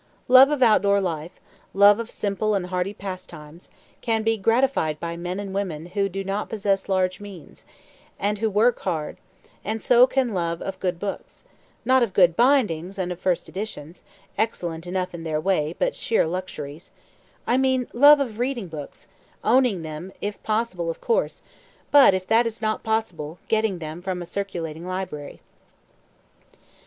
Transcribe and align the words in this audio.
Love 0.27 0.49
of 0.49 0.63
outdoor 0.63 0.99
life, 0.99 1.33
love 1.75 1.99
of 1.99 2.09
simple 2.09 2.55
and 2.55 2.65
hardy 2.65 2.91
pastimes, 2.91 3.69
can 4.01 4.23
be 4.23 4.35
gratified 4.35 4.99
by 4.99 5.15
men 5.15 5.39
and 5.39 5.53
women 5.53 5.85
who 5.85 6.09
do 6.09 6.23
not 6.23 6.49
possess 6.49 6.89
large 6.89 7.19
means, 7.19 7.65
and 8.17 8.39
who 8.39 8.49
work 8.49 8.79
hard; 8.79 9.17
and 9.63 9.79
so 9.79 10.07
can 10.07 10.33
love 10.33 10.59
of 10.59 10.79
good 10.79 10.97
books 10.99 11.43
not 11.85 12.01
of 12.01 12.13
good 12.15 12.35
bindings 12.35 12.97
and 12.97 13.11
of 13.11 13.19
first 13.19 13.47
editions, 13.47 14.01
excellent 14.39 14.87
enough 14.87 15.13
in 15.13 15.21
their 15.23 15.39
way 15.39 15.75
but 15.77 15.93
sheer 15.93 16.25
luxuries 16.25 16.89
I 17.45 17.57
mean 17.59 17.87
love 17.93 18.19
of 18.19 18.39
reading 18.39 18.69
books, 18.69 19.07
owning 19.43 19.83
them 19.83 20.13
if 20.19 20.41
possible 20.41 20.89
of 20.89 20.99
course, 20.99 21.43
but, 21.91 22.15
if 22.15 22.25
that 22.25 22.47
is 22.47 22.59
not 22.59 22.81
possible, 22.81 23.37
getting 23.47 23.77
them 23.77 24.01
from 24.01 24.23
a 24.23 24.25
circulating 24.25 24.83
library. 24.87 25.41